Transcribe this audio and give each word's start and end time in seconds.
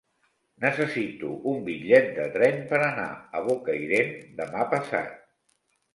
Necessito 0.63 1.33
un 1.51 1.59
bitllet 1.67 2.09
de 2.17 2.25
tren 2.37 2.57
per 2.71 2.79
anar 2.87 3.07
a 3.41 3.45
Bocairent 3.51 4.17
demà 4.41 4.65
passat. 4.73 5.17